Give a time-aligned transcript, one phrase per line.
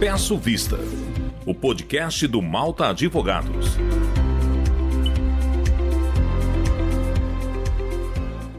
[0.00, 0.78] Peço Vista,
[1.44, 3.76] o podcast do Malta Advogados.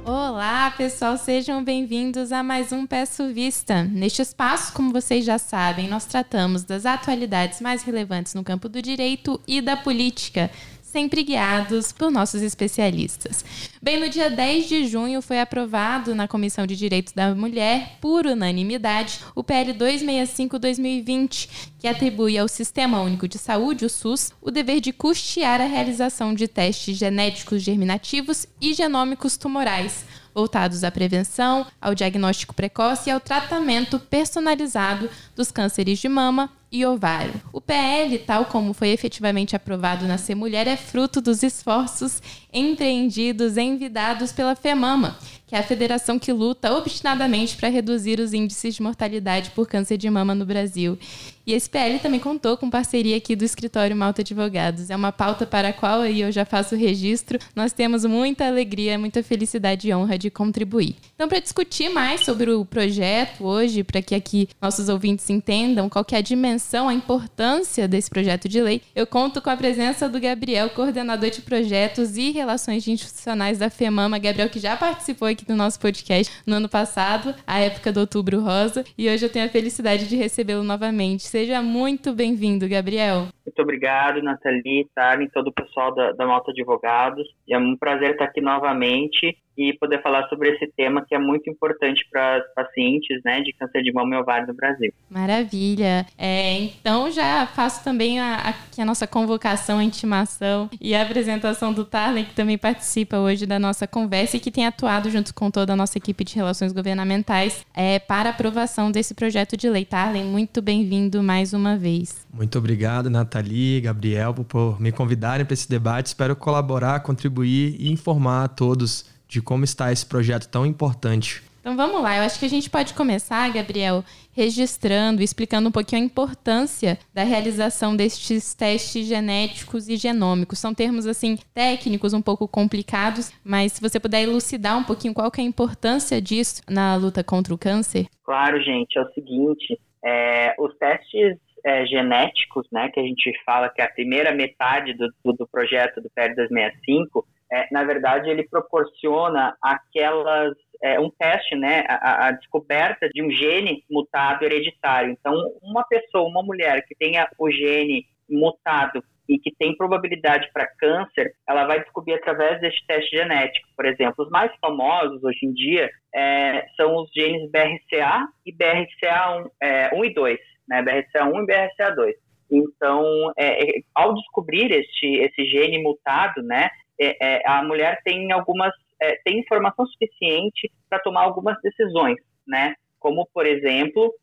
[0.06, 3.84] Olá, pessoal, sejam bem-vindos a mais um Peço Vista.
[3.84, 8.80] Neste espaço, como vocês já sabem, nós tratamos das atualidades mais relevantes no campo do
[8.80, 10.52] direito e da política
[10.92, 13.46] sempre guiados por nossos especialistas.
[13.82, 18.26] Bem, no dia 10 de junho foi aprovado na Comissão de Direitos da Mulher, por
[18.26, 21.50] unanimidade, o PL 265-2020,
[21.80, 26.34] que atribui ao Sistema Único de Saúde, o SUS, o dever de custear a realização
[26.34, 33.20] de testes genéticos germinativos e genômicos tumorais voltados à prevenção, ao diagnóstico precoce e ao
[33.20, 37.34] tratamento personalizado dos cânceres de mama e ovário.
[37.52, 42.22] O PL, tal como foi efetivamente aprovado na Ser Mulher, é fruto dos esforços
[42.54, 48.76] empreendidos envidados pela FEMAMA, que é a federação que luta obstinadamente para reduzir os índices
[48.76, 50.98] de mortalidade por câncer de mama no Brasil.
[51.46, 54.90] E esse PL também contou com parceria aqui do escritório Malta Advogados.
[54.90, 57.40] É uma pauta para a qual aí eu já faço registro.
[57.56, 60.96] Nós temos muita alegria, muita felicidade e honra de contribuir.
[61.16, 66.06] Então, para discutir mais sobre o projeto hoje, para que aqui nossos ouvintes entendam qual
[66.12, 70.20] é a dimensão, a importância desse projeto de lei, eu conto com a presença do
[70.20, 74.18] Gabriel, coordenador de projetos e relações institucionais da FEMAMA.
[74.18, 78.42] Gabriel, que já participou aqui do nosso podcast no ano passado, a época do Outubro
[78.42, 81.28] Rosa, e hoje eu tenho a felicidade de recebê-lo novamente.
[81.28, 83.28] Seja muito bem-vindo, Gabriel.
[83.46, 87.28] Muito obrigado, Nathalie, Tarlen, todo o pessoal da, da Malta Advogados.
[87.50, 91.50] É um prazer estar aqui novamente e poder falar sobre esse tema que é muito
[91.50, 94.94] importante para as pacientes né, de câncer de mama e ovário no Brasil.
[95.10, 96.06] Maravilha.
[96.18, 101.74] É, então já faço também a, a, a, nossa convocação, a intimação e a apresentação
[101.74, 105.52] do Tarlen, que também participa hoje da nossa conversa e que tem atuado junto com
[105.52, 109.86] toda a nossa equipe de relações governamentais é, para aprovação desse projeto de lei.
[109.86, 112.26] Tarlen, muito bem-vindo mais uma vez.
[112.34, 113.10] Muito obrigado,
[113.42, 116.08] Nathalie, Gabriel, por me convidarem para esse debate.
[116.08, 121.42] Espero colaborar, contribuir e informar a todos de como está esse projeto tão importante.
[121.60, 126.02] Então vamos lá, eu acho que a gente pode começar, Gabriel, registrando, explicando um pouquinho
[126.02, 130.58] a importância da realização destes testes genéticos e genômicos.
[130.58, 135.30] São termos assim técnicos um pouco complicados, mas se você puder elucidar um pouquinho qual
[135.30, 138.08] que é a importância disso na luta contra o câncer.
[138.24, 143.70] Claro, gente, é o seguinte, é, os testes é, genéticos, né, que a gente fala
[143.70, 148.48] que é a primeira metade do, do, projeto do PL 265, é, na verdade, ele
[148.48, 155.12] proporciona aquelas é, um teste, né, a, a, descoberta de um gene mutado hereditário.
[155.12, 160.68] Então, uma pessoa, uma mulher que tenha o gene mutado e que tem probabilidade para
[160.78, 163.68] câncer, ela vai descobrir através deste teste genético.
[163.76, 169.50] Por exemplo, os mais famosos hoje em dia é, são os genes BRCA e BRCA1
[169.62, 172.14] é, 1 e 2, né, BRCA1 e BRCA2.
[172.52, 178.32] Então, é, é, ao descobrir este, esse gene mutado, né, é, é, a mulher tem
[178.32, 178.72] algumas
[179.02, 182.76] é, tem informação suficiente para tomar algumas decisões, né?
[183.00, 184.14] Como por exemplo,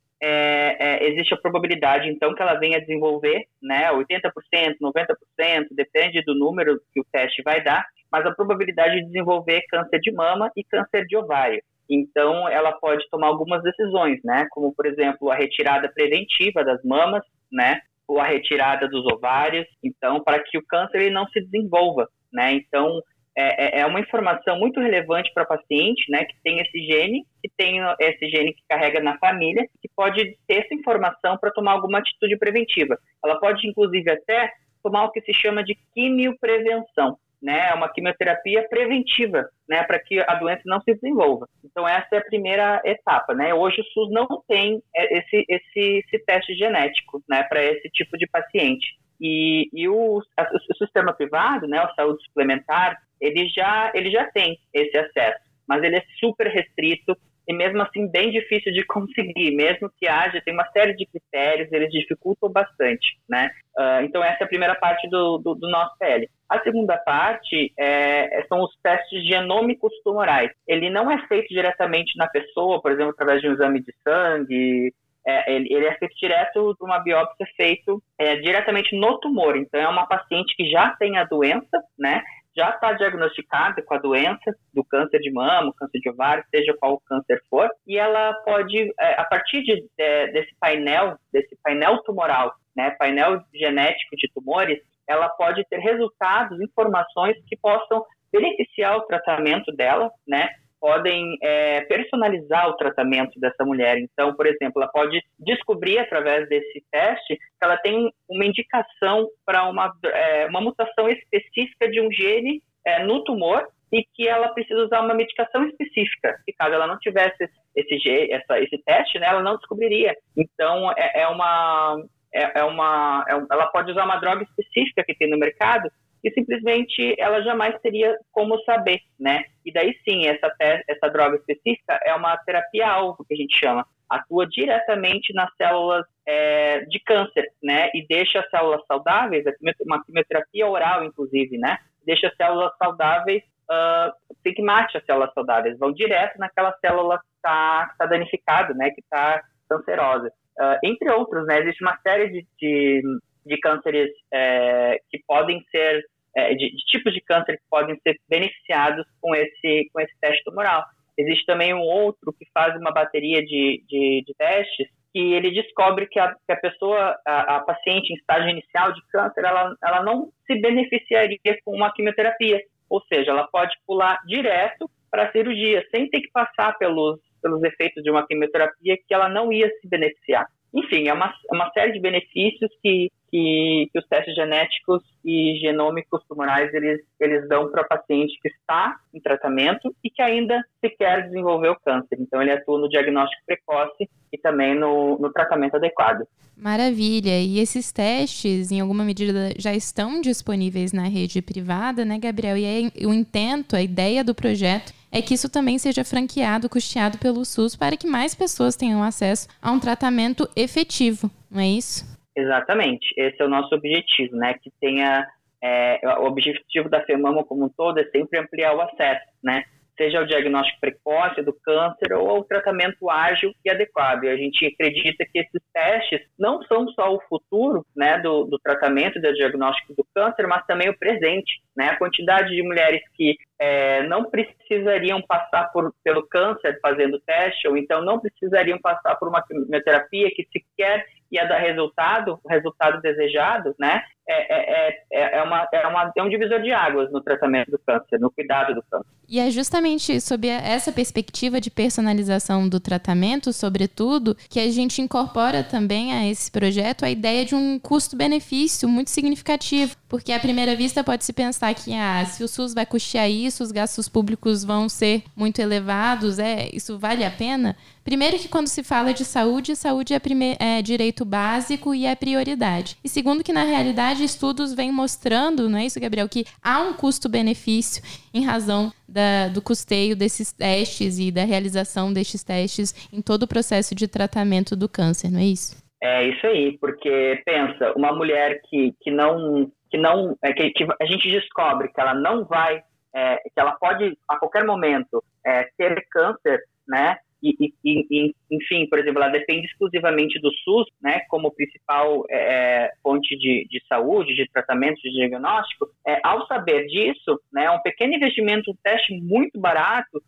[1.01, 3.91] existe a probabilidade então que ela venha desenvolver, né?
[3.91, 9.63] 80%, 90%, depende do número que o teste vai dar, mas a probabilidade de desenvolver
[9.69, 11.61] câncer de mama e câncer de ovário.
[11.89, 14.47] Então, ela pode tomar algumas decisões, né?
[14.51, 17.81] Como, por exemplo, a retirada preventiva das mamas, né?
[18.07, 19.67] Ou a retirada dos ovários.
[19.83, 22.53] Então, para que o câncer ele não se desenvolva, né?
[22.53, 23.01] Então,
[23.37, 27.49] é, é, é uma informação muito relevante para paciente, né, que tem esse gene, que
[27.57, 32.01] tem esse gene que carrega na família, que pode ter essa informação para tomar alguma
[32.01, 32.99] atitude preventiva.
[33.25, 34.51] Ela pode, inclusive, até
[34.83, 40.19] tomar o que se chama de quimioprevenção, né, é uma quimioterapia preventiva, né, para que
[40.21, 41.49] a doença não se desenvolva.
[41.65, 43.55] Então essa é a primeira etapa, né.
[43.55, 48.27] Hoje o SUS não tem esse esse, esse teste genético, né, para esse tipo de
[48.27, 48.99] paciente.
[49.21, 54.59] E, e o, o sistema privado, né, a saúde suplementar, ele já, ele já tem
[54.73, 57.17] esse acesso, mas ele é super restrito
[57.49, 61.73] e mesmo assim bem difícil de conseguir, mesmo que haja, tem uma série de critérios,
[61.73, 63.51] eles dificultam bastante, né?
[63.77, 66.29] Uh, então essa é a primeira parte do, do, do nosso PL.
[66.49, 70.51] A segunda parte é, são os testes genômicos tumorais.
[70.67, 74.93] Ele não é feito diretamente na pessoa, por exemplo, através de um exame de sangue,
[75.27, 79.59] é, ele, ele, é feito direto de uma biópsia feito é, diretamente no tumor.
[79.59, 82.23] Então, é uma paciente que já tem a doença, né?
[82.57, 87.01] Já está diagnosticada com a doença do câncer de mama, câncer de ovário, seja qual
[87.01, 92.53] câncer for, e ela pode, é, a partir de, de, desse painel, desse painel tumoral,
[92.77, 99.73] né, painel genético de tumores, ela pode ter resultados, informações que possam beneficiar o tratamento
[99.73, 100.49] dela, né,
[100.81, 103.99] podem é, personalizar o tratamento dessa mulher.
[103.99, 109.69] Então, por exemplo, ela pode descobrir através desse teste que ela tem uma indicação para
[109.69, 114.85] uma, é, uma mutação específica de um gene é, no tumor e que ela precisa
[114.85, 116.39] usar uma medicação específica.
[116.47, 120.15] E caso ela não tivesse esse, essa, esse teste, né, ela não descobriria.
[120.37, 122.03] Então, é, é uma,
[122.33, 125.91] é, é uma, é, ela pode usar uma droga específica que tem no mercado
[126.23, 129.45] e simplesmente ela jamais teria como saber, né?
[129.65, 130.53] E daí sim, essa,
[130.89, 133.87] essa droga específica é uma terapia-alvo, que a gente chama.
[134.09, 137.91] Atua diretamente nas células é, de câncer, né?
[137.95, 139.45] E deixa as células saudáveis,
[139.87, 141.79] uma quimioterapia oral, inclusive, né?
[142.05, 144.13] Deixa as células saudáveis uh,
[144.43, 148.91] tem que mate as células saudáveis, vão direto naquela célula que está tá danificada, né,
[148.91, 150.33] que está cancerosa.
[150.59, 153.03] Uh, entre outros, né, existe uma série de, de,
[153.49, 156.05] de cânceres é, que podem ser,
[156.37, 160.45] é, de, de, tipos de câncer que podem ser beneficiados com esse, com esse teste
[160.45, 160.85] tumoral.
[161.17, 166.07] Existe também um outro que faz uma bateria de, de, de testes que ele descobre
[166.07, 170.03] que a, que a pessoa, a, a, paciente em estágio inicial de câncer, ela, ela
[170.03, 172.61] não se beneficiaria com uma quimioterapia.
[172.89, 177.63] Ou seja, ela pode pular direto para a cirurgia, sem ter que passar pelos, pelos
[177.63, 180.47] efeitos de uma quimioterapia que ela não ia se beneficiar.
[180.73, 185.59] Enfim, é uma, é uma série de benefícios que, que, que, os testes genéticos e
[185.61, 190.63] genômicos tumorais eles, eles dão para o paciente que está em tratamento e que ainda
[190.81, 192.19] sequer desenvolveu câncer.
[192.21, 196.27] Então, ele atua no diagnóstico precoce e também no, no tratamento adequado.
[196.57, 197.41] Maravilha.
[197.41, 202.57] E esses testes, em alguma medida, já estão disponíveis na rede privada, né, Gabriel?
[202.57, 207.19] E aí, o intento, a ideia do projeto é que isso também seja franqueado, custeado
[207.19, 212.05] pelo SUS, para que mais pessoas tenham acesso a um tratamento efetivo, não é isso?
[212.37, 213.07] Exatamente.
[213.17, 214.55] Esse é o nosso objetivo, né?
[214.55, 215.27] Que tenha.
[215.61, 219.65] É, o objetivo da FEMAMA como um todo é sempre ampliar o acesso, né?
[219.99, 224.25] seja o diagnóstico precoce do câncer ou o tratamento ágil e adequado.
[224.25, 228.59] E a gente acredita que esses testes não são só o futuro né, do, do
[228.61, 231.61] tratamento do diagnóstico do câncer, mas também o presente.
[231.77, 231.89] Né?
[231.89, 237.77] A quantidade de mulheres que é, não precisariam passar por, pelo câncer fazendo teste, ou
[237.77, 243.75] então não precisariam passar por uma quimioterapia que sequer ia dar resultado, o resultado desejado,
[243.79, 244.03] né?
[244.31, 247.79] É, é, é, é, uma, é, uma, é um divisor de águas no tratamento do
[247.79, 249.07] câncer, no cuidado do câncer.
[249.27, 255.63] E é justamente sob essa perspectiva de personalização do tratamento, sobretudo, que a gente incorpora
[255.63, 259.97] também a esse projeto a ideia de um custo-benefício muito significativo.
[260.07, 263.48] Porque à primeira vista pode se pensar que ah, se o SUS vai custear isso,
[263.63, 267.77] os gastos públicos vão ser muito elevados, é, isso vale a pena?
[268.05, 272.15] Primeiro que quando se fala de saúde, saúde é, primeir, é direito básico e é
[272.15, 272.97] prioridade.
[273.05, 276.95] E segundo que na realidade estudos vêm mostrando, não é isso, Gabriel, que há um
[276.95, 278.03] custo-benefício
[278.33, 283.49] em razão da, do custeio desses testes e da realização destes testes em todo o
[283.49, 285.77] processo de tratamento do câncer, não é isso?
[286.03, 290.87] É isso aí, porque pensa, uma mulher que, que não que não é, que, que
[291.01, 292.83] a gente descobre que ela não vai
[293.15, 297.19] é, que ela pode a qualquer momento é, ter câncer, né?
[297.43, 302.37] E, e, e, enfim, por exemplo, ela depende exclusivamente do SUS, né, como principal é,
[302.37, 305.89] é, fonte de, de saúde, de tratamento, de diagnóstico.
[306.07, 310.21] É, ao saber disso, né, é um pequeno investimento, um teste muito barato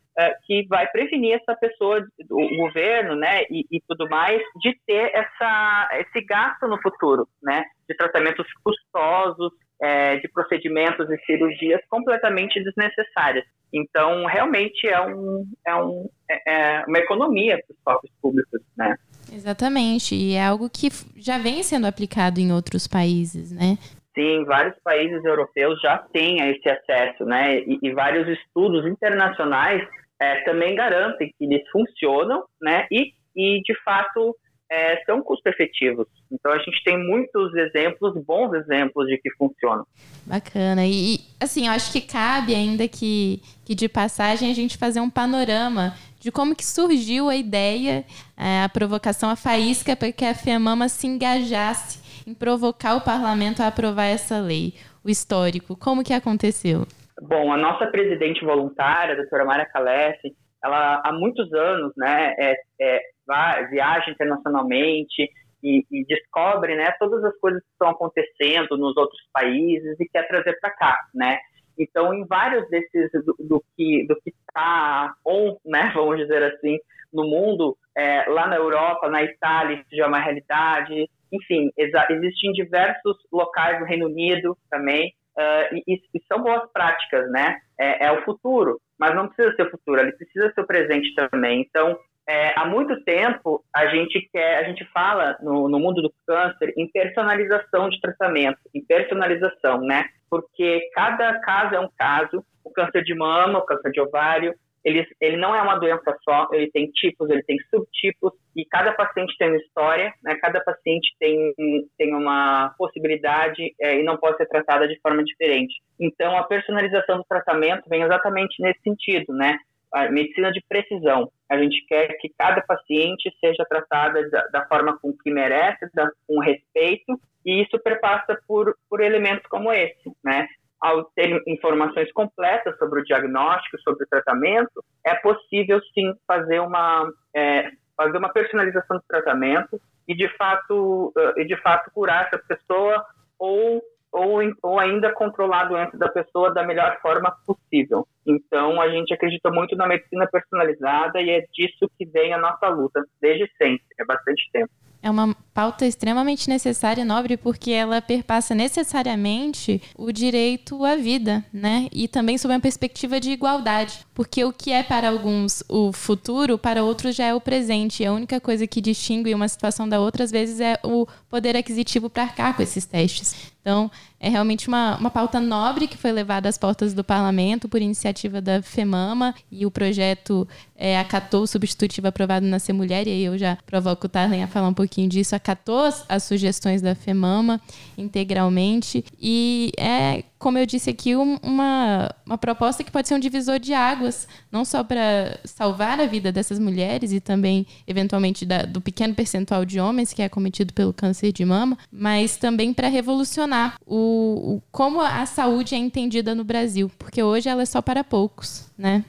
[0.44, 5.88] que vai prevenir essa pessoa, o governo, né, e, e, tudo mais, de ter essa,
[5.94, 13.44] esse gasto no futuro, né, de tratamentos custosos, é, de procedimentos e cirurgias completamente desnecessárias.
[13.72, 18.96] Então, realmente é, um, é, um, é, é uma economia para os cofres públicos, né?
[19.32, 23.79] Exatamente, e é algo que já vem sendo aplicado em outros países, né?
[24.12, 27.60] Sim, vários países europeus já têm esse acesso, né?
[27.60, 29.86] E, e vários estudos internacionais
[30.20, 32.86] é, também garantem que eles funcionam, né?
[32.91, 34.36] E, e de fato
[34.70, 36.06] é, são custo-efetivos.
[36.31, 39.84] Então a gente tem muitos exemplos, bons exemplos de que funcionam.
[40.27, 40.86] Bacana.
[40.86, 45.10] E assim, eu acho que cabe ainda que, que de passagem a gente fazer um
[45.10, 48.05] panorama de como que surgiu a ideia,
[48.36, 53.62] é, a provocação, a faísca para que a FEMAMA se engajasse em provocar o parlamento
[53.62, 55.74] a aprovar essa lei, o histórico.
[55.74, 56.86] Como que aconteceu?
[57.20, 60.34] Bom, a nossa presidente voluntária, a doutora Mara Calesse,
[60.65, 65.31] ela há muitos anos né, é, é, vai, viaja internacionalmente
[65.62, 70.27] e, e, descobre né, todas as coisas que estão acontecendo nos outros países e quer
[70.29, 71.39] trazer para cá, né?
[71.79, 76.79] Então, em vários desses do, do que do que está on, né, vamos dizer assim,
[77.12, 81.08] no mundo, é, lá na Europa, na Itália, isso já é uma realidade.
[81.31, 87.58] Enfim, existem diversos locais do Reino Unido também uh, e, e, são boas práticas, né?
[87.79, 88.81] É, é, o futuro.
[88.99, 91.63] mas não precisa ser o futuro, ele precisa ser o presente também.
[91.63, 96.13] Então, é, há muito tempo a gente quer, a gente fala no, no mundo do
[96.27, 100.05] câncer em personalização de tratamento, em personalização, né?
[100.29, 102.44] Porque cada caso é um caso.
[102.63, 106.49] O câncer de mama, o câncer de ovário, ele, ele não é uma doença só,
[106.53, 110.37] ele tem tipos, ele tem subtipos, e cada paciente tem uma história, né?
[110.37, 111.55] cada paciente tem,
[111.99, 115.75] tem uma possibilidade é, e não pode ser tratada de forma diferente.
[115.99, 119.58] Então, a personalização do tratamento vem exatamente nesse sentido, né?
[119.93, 121.31] A medicina de precisão.
[121.51, 126.08] A gente quer que cada paciente seja tratada da, da forma com que merece, da,
[126.27, 130.46] com respeito, e isso perpassa por, por elementos como esse, né?
[130.81, 137.10] Ao ter informações completas sobre o diagnóstico, sobre o tratamento, é possível sim fazer uma
[137.34, 143.05] é, fazer uma personalização do tratamento e de fato e de fato curar essa pessoa
[143.39, 143.82] ou
[144.13, 148.05] ou, ou ainda controlar a doença da pessoa da melhor forma possível.
[148.27, 152.69] Então, a gente acredita muito na medicina personalizada e é disso que vem a nossa
[152.69, 158.00] luta, desde sempre, é bastante tempo é uma pauta extremamente necessária e nobre porque ela
[158.00, 161.88] perpassa necessariamente o direito à vida, né?
[161.92, 166.58] E também sob uma perspectiva de igualdade, porque o que é para alguns o futuro,
[166.58, 168.02] para outros já é o presente.
[168.02, 171.56] E a única coisa que distingue uma situação da outra às vezes é o poder
[171.56, 173.34] aquisitivo para arcar com esses testes.
[173.60, 173.90] Então,
[174.20, 178.41] é realmente uma, uma pauta nobre que foi levada às portas do parlamento por iniciativa
[178.41, 179.34] da FEMAMA.
[179.50, 180.46] E o projeto
[180.77, 184.43] é, acatou o substitutivo aprovado na Ser Mulher, e aí eu já provoco o Tarlen
[184.43, 187.60] a falar um pouquinho disso, acatou as, as sugestões da FEMAMA
[187.96, 189.03] integralmente.
[189.19, 193.74] E é como eu disse aqui, uma, uma proposta que pode ser um divisor de
[193.74, 199.15] águas, não só para salvar a vida dessas mulheres e também, eventualmente, da, do pequeno
[199.15, 204.09] percentual de homens que é cometido pelo câncer de mama, mas também para revolucionar o,
[204.10, 208.70] o, como a saúde é entendida no Brasil, porque hoje ela é só para poucos,
[208.79, 209.05] né?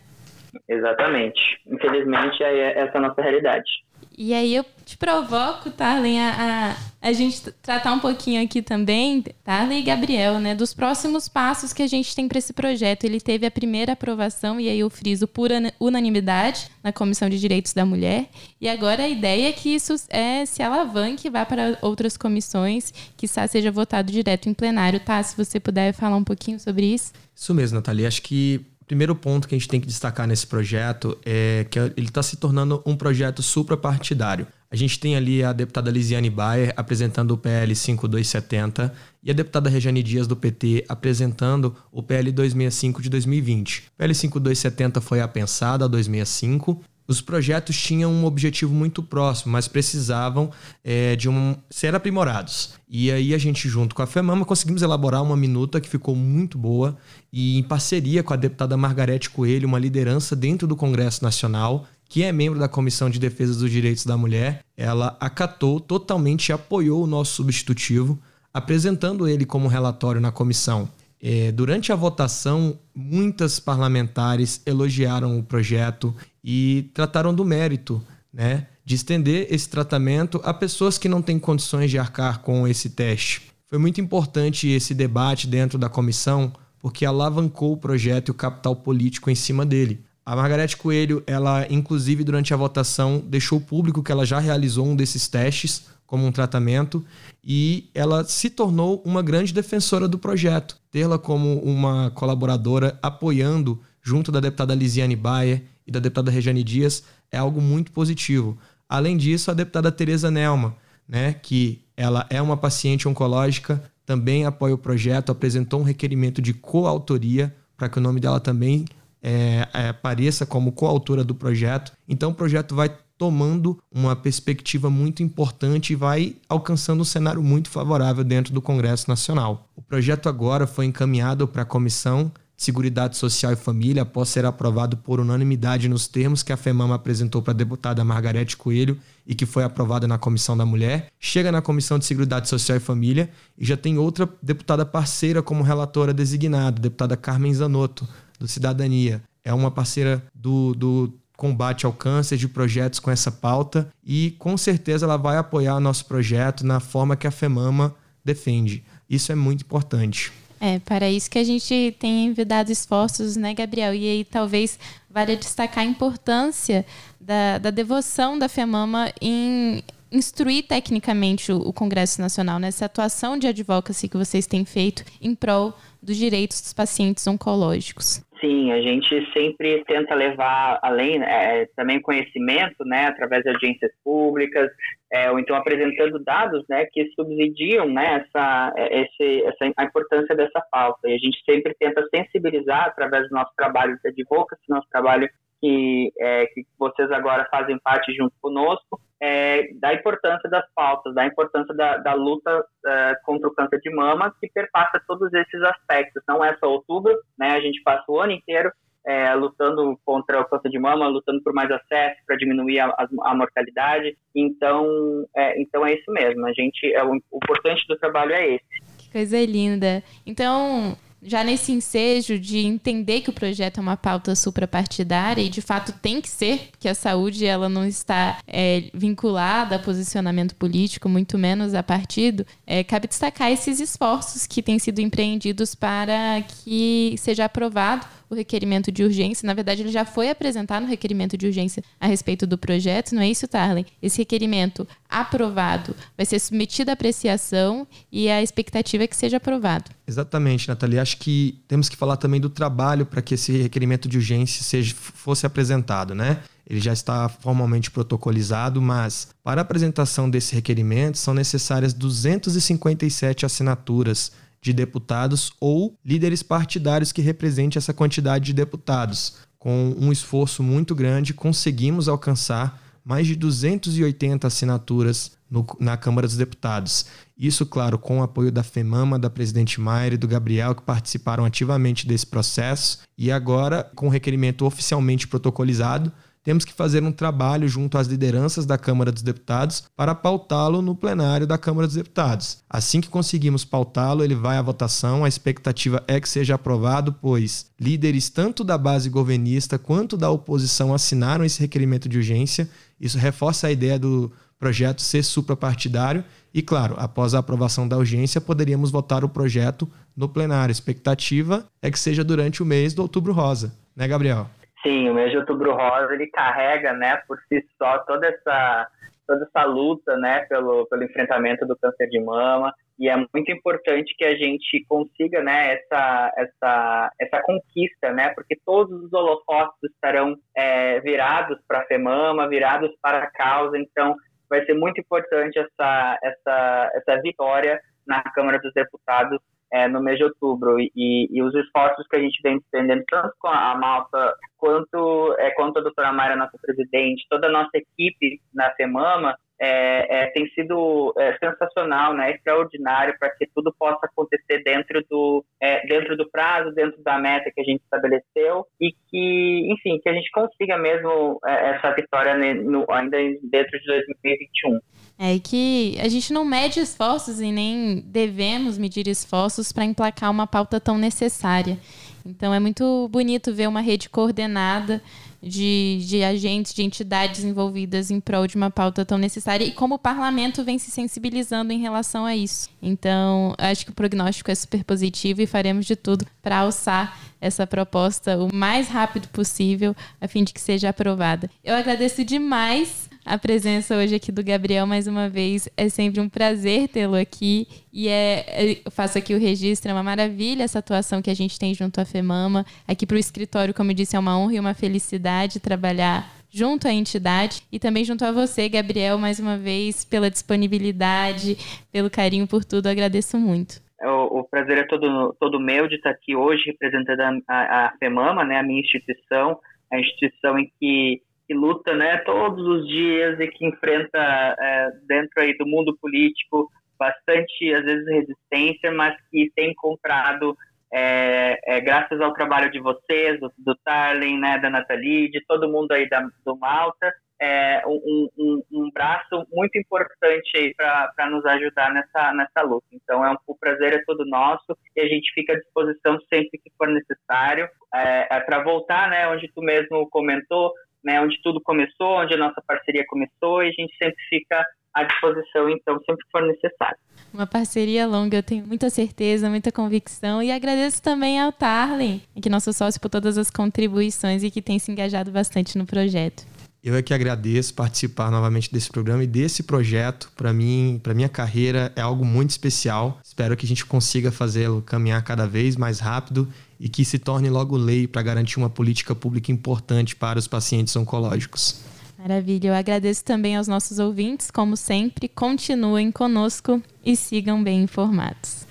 [0.68, 1.40] Exatamente.
[1.68, 3.70] Infelizmente, é essa a nossa realidade.
[4.18, 9.24] E aí eu te provoco, Tarlen, a, a, a, gente tratar um pouquinho aqui também,
[9.44, 13.06] Tarlen e Gabriel, né, dos próximos passos que a gente tem para esse projeto.
[13.06, 15.50] Ele teve a primeira aprovação, e aí eu friso por
[15.80, 18.30] unanimidade na Comissão de Direitos da Mulher.
[18.60, 23.28] E agora a ideia é que isso é, se alavanque vá para outras comissões, que
[23.28, 25.00] seja votado direto em plenário.
[25.00, 25.24] Tá?
[25.24, 27.14] Se você puder falar um pouquinho sobre isso.
[27.34, 28.06] Isso mesmo, Nathalie.
[28.06, 32.10] Acho que primeiro ponto que a gente tem que destacar nesse projeto é que ele
[32.10, 34.46] está se tornando um projeto suprapartidário.
[34.70, 38.94] A gente tem ali a deputada Lisiane Bayer apresentando o PL 5270
[39.24, 43.80] e a deputada Rejane Dias do PT apresentando o PL 265 de 2020.
[43.80, 49.68] O PL 5270 foi apensado a 265 os projetos tinham um objetivo muito próximo, mas
[49.68, 50.50] precisavam
[50.84, 52.74] é, de um ser aprimorados.
[52.90, 56.58] E aí a gente, junto com a FEMAMA, conseguimos elaborar uma minuta que ficou muito
[56.58, 56.98] boa
[57.32, 62.24] e em parceria com a deputada Margarete Coelho, uma liderança dentro do Congresso Nacional, que
[62.24, 67.04] é membro da Comissão de Defesa dos Direitos da Mulher, ela acatou totalmente e apoiou
[67.04, 68.20] o nosso substitutivo,
[68.54, 70.90] apresentando ele como relatório na comissão.
[71.24, 78.02] É, durante a votação, muitas parlamentares elogiaram o projeto e trataram do mérito,
[78.34, 82.90] né, de estender esse tratamento a pessoas que não têm condições de arcar com esse
[82.90, 83.52] teste.
[83.68, 88.76] Foi muito importante esse debate dentro da comissão, porque alavancou o projeto e o capital
[88.76, 90.04] político em cima dele.
[90.26, 94.96] A Margarete Coelho, ela inclusive durante a votação deixou público que ela já realizou um
[94.96, 97.04] desses testes como um tratamento
[97.44, 100.78] e ela se tornou uma grande defensora do projeto.
[100.92, 107.04] Tê-la como uma colaboradora apoiando junto da deputada Lisiane Bayer e da deputada Rejane Dias
[107.32, 108.58] é algo muito positivo.
[108.90, 110.76] Além disso, a deputada Tereza Nelma,
[111.08, 116.54] né, que ela é uma paciente oncológica, também apoia o projeto, apresentou um requerimento de
[116.54, 118.86] coautoria para que o nome dela também
[119.22, 121.92] é, é, apareça como coautora do projeto.
[122.08, 127.70] Então o projeto vai tomando uma perspectiva muito importante e vai alcançando um cenário muito
[127.70, 129.70] favorável dentro do Congresso Nacional.
[129.76, 132.32] O projeto agora foi encaminhado para a Comissão
[132.62, 137.42] Seguridade Social e Família após ser aprovado por unanimidade nos termos que a FEMAMA apresentou
[137.42, 141.08] para a deputada Margarete Coelho e que foi aprovada na Comissão da Mulher.
[141.20, 145.64] Chega na Comissão de Seguridade Social e Família e já tem outra deputada parceira como
[145.64, 148.08] relatora designada, deputada Carmen Zanotto,
[148.40, 149.24] do Cidadania.
[149.44, 154.56] É uma parceira do, do combate ao câncer, de projetos com essa pauta e com
[154.56, 158.84] certeza ela vai apoiar nosso projeto na forma que a FEMAMA defende.
[159.10, 160.32] Isso é muito importante.
[160.64, 163.96] É, para isso que a gente tem envidado esforços, né, Gabriel?
[163.96, 164.78] E aí talvez
[165.10, 166.86] valha destacar a importância
[167.20, 173.48] da, da devoção da FEMAMA em instruir tecnicamente o, o Congresso Nacional nessa atuação de
[173.48, 178.22] advocacy que vocês têm feito em prol dos direitos dos pacientes oncológicos.
[178.42, 184.68] Sim, a gente sempre tenta levar além é, também conhecimento, né, através de audiências públicas,
[185.14, 190.36] é, ou então apresentando dados, né, que subsidiam, né, essa, é, esse, essa a importância
[190.36, 191.08] dessa pauta.
[191.08, 195.30] E a gente sempre tenta sensibilizar através do nosso trabalho de advocacy, nosso trabalho
[195.62, 201.26] que, é, que vocês agora fazem parte junto conosco, é, da importância das pautas, da
[201.26, 206.24] importância da, da luta é, contra o câncer de mama, que perpassa todos esses aspectos.
[206.28, 207.52] Não é só outubro, né?
[207.52, 208.72] A gente passa o ano inteiro
[209.06, 213.36] é, lutando contra o câncer de mama, lutando por mais acesso para diminuir a, a,
[213.36, 214.18] mortalidade.
[214.36, 214.88] Então,
[215.36, 216.46] é, então é isso mesmo.
[216.48, 218.66] A gente, é, o importante do trabalho é esse.
[218.98, 220.04] Que coisa linda.
[220.26, 225.62] Então, já nesse ensejo de entender que o projeto é uma pauta suprapartidária e de
[225.62, 231.08] fato tem que ser, porque a saúde ela não está é, vinculada a posicionamento político,
[231.08, 237.16] muito menos a partido, é, cabe destacar esses esforços que têm sido empreendidos para que
[237.18, 239.46] seja aprovado o requerimento de urgência.
[239.46, 243.22] Na verdade, ele já foi apresentado no requerimento de urgência a respeito do projeto, não
[243.22, 243.86] é isso, Tarlen?
[244.02, 249.92] Esse requerimento aprovado vai ser submetido à apreciação e a expectativa é que seja aprovado.
[250.08, 251.00] Exatamente, Nathalie.
[251.00, 254.96] Acho que temos que falar também do trabalho para que esse requerimento de urgência seja,
[254.96, 256.40] fosse apresentado, né?
[256.66, 264.32] Ele já está formalmente protocolizado, mas para a apresentação desse requerimento são necessárias 257 assinaturas
[264.62, 269.36] de deputados ou líderes partidários que representem essa quantidade de deputados.
[269.58, 276.38] Com um esforço muito grande, conseguimos alcançar mais de 280 assinaturas no, na Câmara dos
[276.38, 277.06] Deputados.
[277.38, 281.44] Isso, claro, com o apoio da FEMAMA, da presidente Maier e do Gabriel, que participaram
[281.44, 283.00] ativamente desse processo.
[283.18, 286.12] E agora, com o requerimento oficialmente protocolizado,
[286.44, 290.96] temos que fazer um trabalho junto às lideranças da Câmara dos Deputados para pautá-lo no
[290.96, 292.60] plenário da Câmara dos Deputados.
[292.70, 295.24] Assim que conseguimos pautá-lo, ele vai à votação.
[295.24, 300.94] A expectativa é que seja aprovado, pois líderes tanto da base governista quanto da oposição
[300.94, 302.70] assinaram esse requerimento de urgência.
[303.00, 308.40] Isso reforça a ideia do projeto ser suprapartidário e, claro, após a aprovação da urgência,
[308.40, 310.72] poderíamos votar o projeto no plenário.
[310.72, 314.48] A expectativa é que seja durante o mês do Outubro Rosa, né, Gabriel?
[314.84, 318.88] Sim, o mês de Outubro Rosa ele carrega, né, por si só toda essa
[319.28, 322.74] toda essa luta, né, pelo pelo enfrentamento do câncer de mama.
[322.98, 328.58] E é muito importante que a gente consiga, né, essa essa essa conquista, né, porque
[328.66, 334.16] todos os holofotes estarão é, virados para a FEMAMA, virados para a causa, então
[334.50, 339.40] vai ser muito importante essa essa essa vitória na Câmara dos Deputados
[339.72, 340.80] é, no mês de outubro.
[340.80, 345.52] E, e, os esforços que a gente vem despendendo tanto com a Malta quanto é,
[345.52, 350.48] quanto a doutora Mayra, nossa presidente, toda a nossa equipe na FEMAMA, é, é, tem
[350.50, 356.28] sido é, sensacional, né, extraordinário para que tudo possa acontecer dentro do, é, dentro do
[356.32, 360.80] prazo, dentro da meta que a gente estabeleceu e que, enfim, que a gente consiga
[360.80, 364.80] mesmo é, essa vitória no, ainda dentro de 2021.
[365.20, 370.48] É que a gente não mede esforços e nem devemos medir esforços para emplacar uma
[370.48, 371.78] pauta tão necessária.
[372.26, 375.02] Então é muito bonito ver uma rede coordenada
[375.42, 379.96] de, de agentes, de entidades envolvidas em prol de uma pauta tão necessária e como
[379.96, 382.70] o parlamento vem se sensibilizando em relação a isso.
[382.82, 387.66] Então, acho que o prognóstico é super positivo e faremos de tudo para alçar essa
[387.66, 391.50] proposta o mais rápido possível, a fim de que seja aprovada.
[391.64, 395.70] Eu agradeço demais a presença hoje aqui do Gabriel mais uma vez.
[395.78, 397.68] É sempre um prazer tê-lo aqui.
[397.94, 401.34] E é, é, eu faço aqui o registro, é uma maravilha essa atuação que a
[401.36, 402.66] gente tem junto à FEMAMA.
[402.88, 406.88] Aqui para o escritório, como eu disse, é uma honra e uma felicidade trabalhar junto
[406.88, 411.56] à entidade e também junto a você, Gabriel, mais uma vez, pela disponibilidade,
[411.92, 412.88] pelo carinho por tudo.
[412.88, 413.82] Agradeço muito.
[414.02, 417.94] O, o, prazer é todo, todo meu de estar aqui hoje representando a, a, a
[418.00, 419.60] FEMAMA, né, a minha instituição,
[419.92, 425.42] a instituição em que que luta né, todos os dias e que enfrenta é, dentro
[425.42, 430.56] aí do mundo político bastante, às vezes, resistência, mas que tem encontrado,
[430.94, 435.70] é, é, graças ao trabalho de vocês, do, do Tarlen, né, da Nathalie, de todo
[435.70, 441.92] mundo aí da, do Malta, é, um, um, um, braço muito importante para nos ajudar
[441.92, 442.86] nessa, nessa luta.
[442.92, 446.72] Então, é um, prazer é todo nosso e a gente fica à disposição sempre que
[446.78, 447.68] for necessário.
[447.96, 450.72] É, é para voltar, né, onde tu mesmo comentou,
[451.04, 455.04] né, onde tudo começou, onde a nossa parceria começou, e a gente sempre fica à
[455.04, 456.98] disposição, então, sempre que for necessário.
[457.34, 462.50] Uma parceria longa, eu tenho muita certeza, muita convicção, e agradeço também ao Tarlen, que
[462.50, 466.51] é nosso sócio, por todas as contribuições e que tem se engajado bastante no projeto.
[466.84, 470.32] Eu é que agradeço participar novamente desse programa e desse projeto.
[470.36, 473.20] Para mim, para minha carreira, é algo muito especial.
[473.24, 476.48] Espero que a gente consiga fazê-lo caminhar cada vez mais rápido
[476.80, 480.96] e que se torne logo lei para garantir uma política pública importante para os pacientes
[480.96, 481.82] oncológicos.
[482.18, 482.70] Maravilha.
[482.70, 484.50] Eu agradeço também aos nossos ouvintes.
[484.50, 488.71] Como sempre, continuem conosco e sigam bem informados.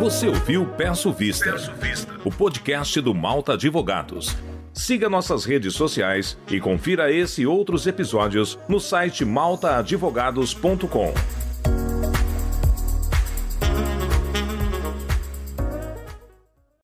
[0.00, 4.34] Você ouviu Peço Vista, Peço Vista, o podcast do Malta Advogados.
[4.72, 11.12] Siga nossas redes sociais e confira esse e outros episódios no site maltaadvogados.com.